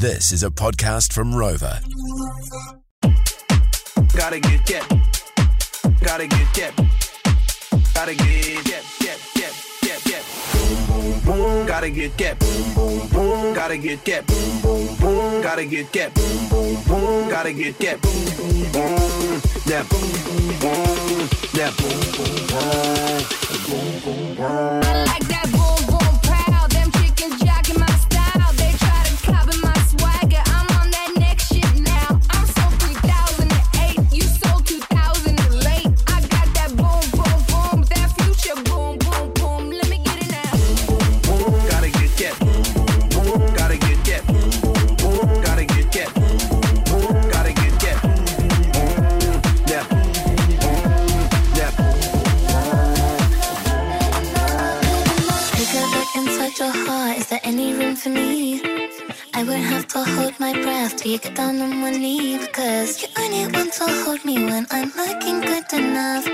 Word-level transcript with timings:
This 0.00 0.32
is 0.32 0.42
a 0.44 0.48
podcast 0.48 1.12
from 1.12 1.34
Rover. 1.34 1.78
Gotta 4.16 4.40
get 4.40 4.64
get. 4.64 4.88
Gotta 6.00 6.26
get 6.26 6.54
get. 6.54 6.74
Gotta 7.92 8.14
get 8.14 8.64
get 8.64 8.82
get 8.98 9.18
get 9.34 9.52
get 9.82 10.04
get. 10.04 10.24
Boom 10.54 10.86
boom 10.86 11.20
boom. 11.20 11.66
Gotta 11.66 11.90
get 11.90 12.16
get. 12.16 12.38
Boom 12.38 12.74
boom 12.74 13.08
boom. 13.08 13.54
Gotta 13.54 13.76
get 13.76 14.02
get. 14.02 14.26
Boom 14.26 14.60
boom 14.62 14.96
boom. 14.96 15.42
Gotta 15.42 15.64
get 15.66 15.92
get. 15.92 16.14
Boom 16.14 16.48
boom 16.48 16.82
boom. 16.84 17.28
Gotta 17.28 17.52
get 17.52 17.78
get. 17.78 18.00
Boom 18.00 18.24
boom 18.24 18.72
boom. 18.72 19.40
That 19.66 19.86
boom 19.90 20.12
boom 20.24 20.48
boom. 20.60 21.28
That 21.52 21.76
boom 21.76 22.00
boom 22.16 22.40
boom. 22.48 23.20
Boom 23.68 24.00
boom 24.00 24.34
boom. 24.34 24.80
I 24.82 25.04
like 25.04 25.28
that 25.28 25.46
boom 25.52 25.79
knee 62.60 62.80
because 62.80 63.02
you 63.02 63.08
only 63.18 63.46
want 63.52 63.72
to 63.72 63.84
hold 64.04 64.24
me 64.24 64.44
when 64.44 64.66
I'm 64.70 64.92
looking 64.96 65.40
good 65.40 65.72
enough. 65.72 66.24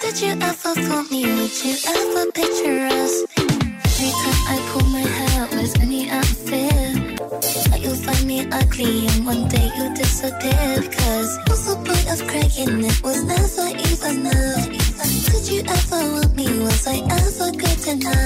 Did 0.00 0.20
you 0.20 0.30
ever 0.40 0.74
fool 0.74 1.02
me? 1.10 1.22
Would 1.24 1.64
you 1.64 1.76
ever 1.86 2.30
picture 2.32 2.86
us? 2.86 3.24
Every 3.36 4.10
time 4.20 4.42
I 4.54 4.56
pull 4.70 4.88
my 4.88 5.00
hair 5.00 5.42
out, 5.42 5.50
there's 5.50 5.74
any 5.76 6.08
out 6.10 6.24
of 6.24 6.38
fear 6.38 6.80
that 7.70 7.80
you'll 7.80 7.94
find 7.94 8.26
me 8.26 8.46
ugly 8.50 9.06
and 9.08 9.26
one 9.26 9.48
day 9.48 9.70
you'll 9.76 9.94
disappear 9.94 10.80
because 10.80 11.38
what's 11.46 11.66
the 11.66 11.76
point 11.76 12.08
of 12.12 12.26
crying? 12.28 12.84
It 12.84 13.02
was 13.02 13.24
never 13.24 13.68
even 13.90 14.26
enough. 14.26 14.64
Could 15.30 15.48
you 15.48 15.60
ever 15.66 16.12
want 16.12 16.36
me? 16.36 16.46
Was 16.60 16.86
I 16.86 16.96
ever 17.20 17.50
good 17.52 17.86
enough? 17.88 18.17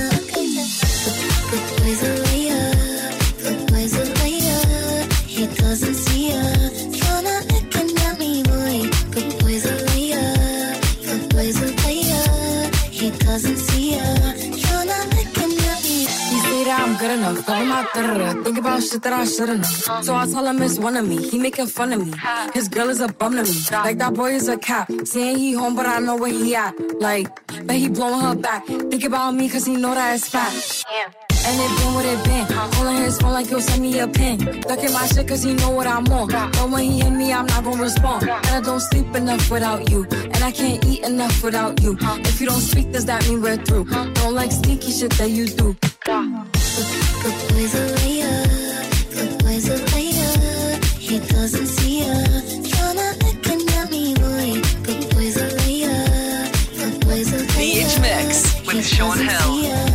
Cover 18.03 18.19
my 18.19 18.33
da 18.33 18.43
Think 18.43 18.59
about 18.59 18.83
shit 18.83 19.03
that 19.03 19.13
I 19.13 19.25
shouldn't 19.25 19.65
have. 19.65 20.05
So 20.05 20.15
I 20.15 20.27
tell 20.27 20.47
him 20.47 20.63
it's 20.63 20.79
one 20.79 20.97
of 20.97 21.09
me. 21.09 21.29
He 21.29 21.39
making 21.39 21.67
fun 21.67 21.93
of 21.93 22.07
me. 22.07 22.13
His 22.55 22.69
girl 22.69 22.89
is 22.91 23.01
a 23.01 23.09
bum 23.09 23.37
to 23.37 23.43
me. 23.43 23.51
Like 23.71 23.99
that 23.99 24.15
boy 24.15 24.33
is 24.33 24.49
a 24.49 24.57
cap. 24.57 24.91
Saying 25.05 25.39
he 25.39 25.53
home, 25.53 25.77
but 25.77 25.87
I 25.87 25.99
know 26.01 26.17
where 26.17 26.33
he 26.33 26.55
at. 26.55 26.75
Like, 27.01 27.29
bet 27.67 27.77
he 27.77 27.89
blowing 27.89 28.21
her 28.21 28.35
back. 28.35 28.67
Think 28.67 29.05
about 29.05 29.35
me, 29.35 29.49
cause 29.49 29.67
he 29.67 29.77
know 29.77 29.95
that 29.95 30.15
it's 30.15 30.29
fat. 30.29 30.53
And 31.45 31.61
it 31.61 31.79
been 31.79 31.95
what 31.95 32.05
it 32.05 32.25
been. 32.25 32.47
Calling 32.73 32.97
his 32.99 33.19
phone 33.19 33.33
like 33.33 33.49
he'll 33.49 33.61
send 33.61 33.83
me 33.83 33.99
a 33.99 34.07
pin. 34.07 34.39
Ducking 34.61 34.93
my 34.93 35.07
shit 35.07 35.27
cause 35.27 35.43
he 35.43 35.55
know 35.55 35.71
what 35.71 35.87
I'm 35.87 36.07
on. 36.13 36.29
But 36.29 36.71
when 36.71 36.85
he 36.85 37.01
hit 37.01 37.11
me, 37.11 37.33
I'm 37.33 37.47
not 37.47 37.65
gonna 37.65 37.83
respond. 37.83 38.29
And 38.29 38.47
I 38.47 38.61
don't 38.61 38.81
sleep 38.81 39.15
enough 39.15 39.51
without 39.51 39.91
you. 39.91 40.07
And 40.13 40.37
I 40.37 40.53
can't 40.53 40.85
eat 40.87 41.05
enough 41.05 41.43
without 41.43 41.83
you. 41.83 41.97
If 42.01 42.41
you 42.41 42.47
don't 42.47 42.61
speak, 42.61 42.93
does 42.93 43.07
that 43.07 43.29
mean 43.29 43.43
we're 43.43 43.57
through? 43.57 43.85
Don't 43.87 44.35
like 44.35 44.53
sneaky 44.53 44.93
shit 44.93 45.13
that 45.13 45.31
you 45.31 45.47
do. 45.47 45.77
Mix 58.01 58.61
with 58.67 58.85
Sean 58.87 59.19
Hill. 59.19 59.92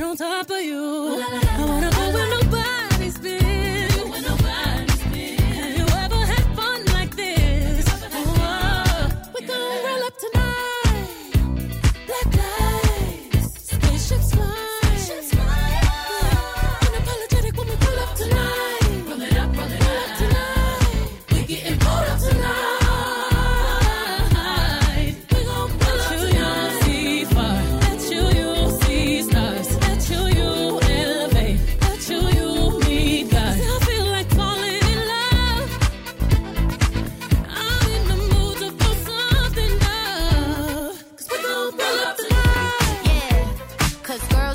Sit 0.00 0.06
on 0.06 0.16
top 0.16 0.50
of 0.50 0.60
you? 0.60 1.22
I 1.22 1.64
wanna 1.66 1.90
go 1.90 2.19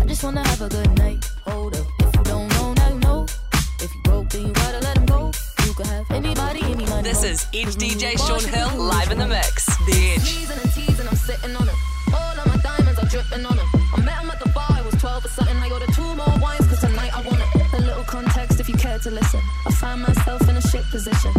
I 0.00 0.04
just 0.06 0.24
wanna 0.24 0.46
have 0.48 0.62
a 0.62 0.68
good 0.68 0.98
night. 0.98 1.24
Hold 1.46 1.76
up, 1.76 1.86
if 2.00 2.16
you 2.16 2.22
don't 2.24 2.48
know, 2.54 2.72
now 2.74 2.88
you 2.88 3.00
know. 3.00 3.26
If 3.80 3.94
you 3.94 4.00
broke, 4.02 4.28
then 4.30 4.46
you 4.46 4.52
gotta 4.52 4.78
let 4.80 4.96
him 4.96 5.06
go. 5.06 5.30
You 5.66 5.74
can 5.74 5.86
have 5.86 6.10
anybody, 6.10 6.62
any 6.62 6.86
money. 6.86 7.02
This 7.02 7.22
is 7.22 7.44
Cause 7.52 7.76
DJ 7.76 8.16
Sean 8.18 8.42
Hill 8.52 8.82
live 8.82 9.10
in 9.10 9.18
the 9.18 9.28
mix. 9.28 9.66
The 9.86 9.96
Itch. 10.14 10.24
Teasing 10.24 10.58
and 10.62 10.72
teasing, 10.72 11.08
I'm 11.08 11.16
sitting 11.16 11.54
on 11.54 11.68
him. 11.68 11.78
All 12.14 12.34
of 12.40 12.46
my 12.46 12.56
diamonds 12.62 12.98
are 12.98 13.06
dripping 13.06 13.44
on 13.44 13.56
him. 13.58 13.68
I 13.94 14.00
met 14.00 14.18
him 14.22 14.30
at 14.30 14.40
the 14.40 14.48
bar, 14.50 14.66
I 14.70 14.82
was 14.82 14.94
12 14.94 15.24
or 15.24 15.28
something. 15.28 15.56
I 15.56 15.70
ordered 15.70 15.92
two 15.92 16.14
more 16.16 16.34
wines, 16.40 16.66
cause 16.66 16.80
tonight 16.80 17.12
I 17.14 17.20
want 17.22 17.40
it. 17.40 17.74
A 17.74 17.80
little 17.80 18.04
context 18.04 18.58
if 18.58 18.68
you 18.68 18.74
care 18.76 18.98
to 18.98 19.10
listen. 19.10 19.40
I 19.66 19.70
found 19.72 20.02
myself 20.02 20.48
in 20.48 20.56
a 20.56 20.62
shit 20.62 20.84
position. 20.90 21.32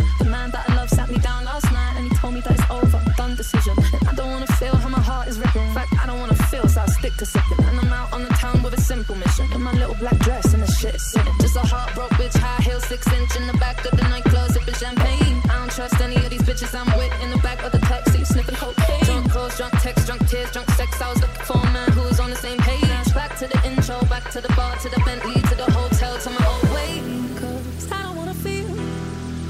Just 11.54 11.66
a 11.66 11.76
heartbroken 11.76 12.16
bitch, 12.16 12.38
high 12.38 12.64
heel, 12.64 12.80
six 12.80 13.06
inch 13.12 13.36
in 13.36 13.46
the 13.46 13.52
back 13.58 13.84
of 13.84 13.92
the 13.92 14.08
nightclub, 14.08 14.52
sipping 14.52 14.74
champagne. 14.74 15.42
I 15.50 15.60
don't 15.60 15.70
trust 15.70 16.00
any 16.00 16.16
of 16.16 16.30
these 16.30 16.44
bitches 16.44 16.74
I'm 16.74 16.88
with 16.98 17.12
in 17.22 17.30
the 17.30 17.40
back 17.40 17.62
of 17.62 17.74
the 17.74 17.80
taxi, 17.80 18.24
sniffing 18.24 18.56
cocaine. 18.56 19.04
Drunk 19.04 19.32
calls, 19.34 19.58
drunk 19.58 19.74
texts, 19.82 20.08
drunk 20.08 20.26
tears, 20.30 20.50
drunk 20.52 20.70
sex. 20.80 21.02
I 21.02 21.10
was 21.10 21.20
looking 21.20 21.44
for 21.44 21.58
a 21.58 21.72
man 21.74 21.92
who 21.92 22.04
was 22.04 22.22
on 22.22 22.30
the 22.30 22.38
same 22.38 22.58
page. 22.60 23.14
Back 23.14 23.36
to 23.40 23.48
the 23.48 23.60
intro, 23.68 24.00
back 24.06 24.32
to 24.32 24.40
the 24.40 24.48
bar, 24.56 24.78
to 24.78 24.88
the 24.88 25.02
Bentley, 25.04 25.42
to 25.42 25.56
the 25.56 25.70
hotel, 25.72 26.18
to 26.20 26.30
my 26.30 26.46
old 26.48 26.72
way. 26.72 27.04
Cause 27.36 27.92
I 27.92 28.02
don't 28.04 28.16
wanna 28.16 28.34
feel 28.34 28.72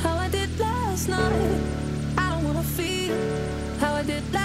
how 0.01 0.15
I 0.15 0.27
did 0.27 0.49
last 0.59 1.07
night. 1.07 1.61
I 2.17 2.31
don't 2.31 2.43
wanna 2.45 2.63
feel 2.63 3.15
how 3.79 3.93
I 3.93 4.01
did 4.01 4.23
last 4.23 4.33
night. 4.33 4.40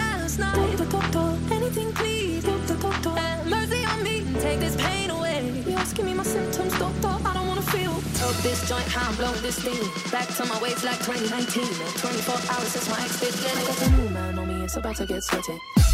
joint, 8.77 8.93
how 8.93 9.11
I'm 9.11 9.17
blowing 9.17 9.43
this 9.43 9.59
thing. 9.59 10.11
Back 10.11 10.29
to 10.37 10.45
my 10.47 10.61
ways 10.61 10.85
like 10.85 10.99
2019. 10.99 11.65
24 11.99 12.35
hours 12.53 12.69
since 12.69 12.89
my 12.89 13.01
ex 13.03 13.21
did 13.21 13.33
get 13.35 13.53
it. 13.53 13.63
I 13.63 13.67
got 13.67 13.77
the 13.77 13.91
new 13.91 14.09
man 14.11 14.39
on 14.39 14.49
me, 14.49 14.65
it's 14.65 14.77
about 14.77 14.97
to 14.97 15.07
get 15.07 15.23
sweaty. 15.25 15.86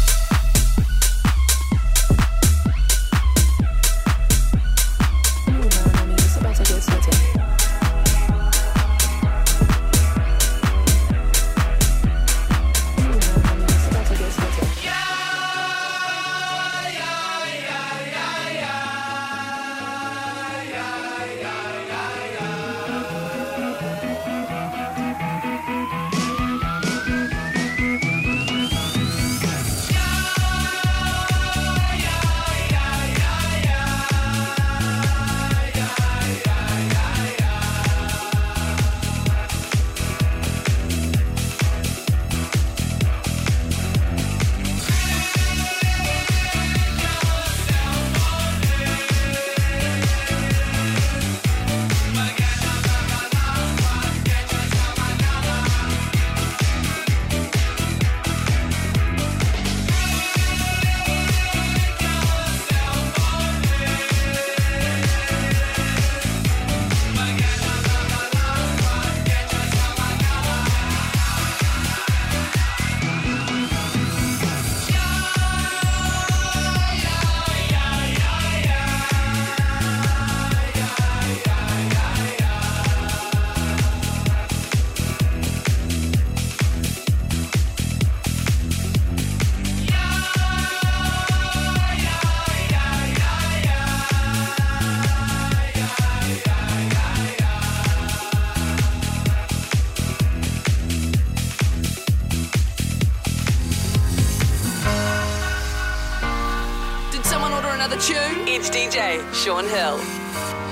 DJ 108.71 109.21
Sean 109.33 109.65
Hill. 109.67 110.62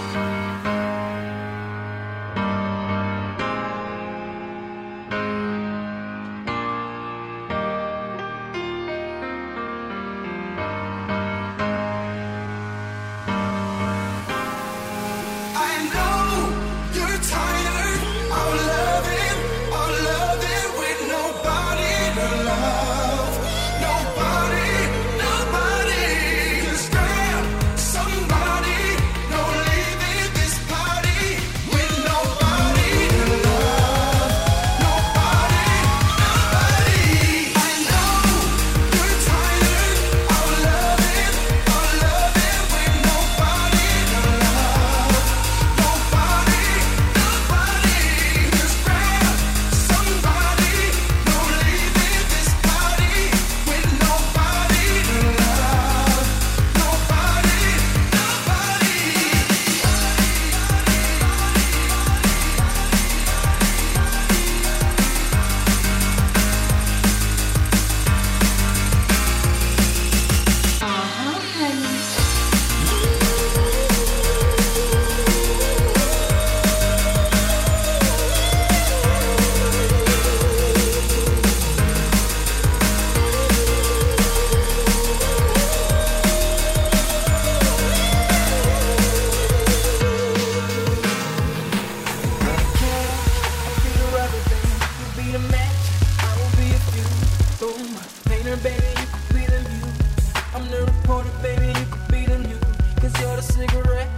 a 103.41 103.43
cigarette, 103.43 104.09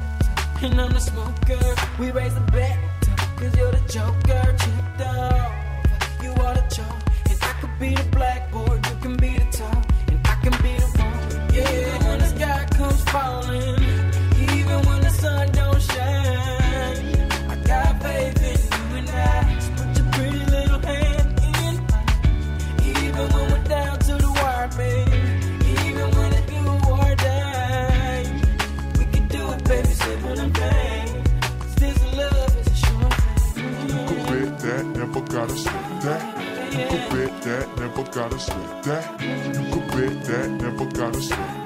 and 0.61 0.81
I'm 0.81 0.91
the 0.91 0.99
smoker. 0.99 1.75
We 1.97 2.11
raise 2.11 2.33
the 2.35 2.41
bet, 2.51 2.77
cause 3.37 3.55
you're 3.57 3.71
the 3.71 3.83
joker. 3.87 4.43
Chipped 4.63 5.01
off, 5.01 5.51
you 6.21 6.31
are 6.43 6.55
the 6.55 6.65
chump. 6.75 7.03
And 7.29 7.39
I 7.41 7.53
could 7.59 7.79
be 7.79 7.95
the 7.95 8.03
blackboard, 8.11 8.85
you 8.85 8.95
can 9.01 9.15
be 9.15 9.37
the 9.37 9.49
top, 9.51 9.85
and 10.09 10.19
I 10.27 10.35
can 10.43 10.55
be 10.63 10.73
the 10.81 10.89
one. 10.99 11.53
Yeah, 11.53 12.07
when 12.07 12.19
the 12.19 12.27
sky 12.35 12.67
comes 12.77 13.01
falling. 13.11 13.82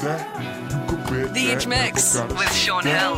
The 0.07 1.49
H 1.51 1.67
Mix 1.67 2.17
with 2.17 2.53
Sean 2.53 2.83
Hill. 2.83 3.15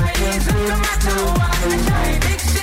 night. 0.00 0.14
Doesn't 0.14 0.68
matter 0.68 1.24
what, 1.26 1.54
I 1.92 2.53